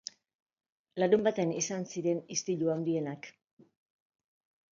Larunbatean 1.01 1.51
izan 1.57 1.85
ziren 1.97 2.23
istilu 2.37 2.73
handienak. 2.77 3.29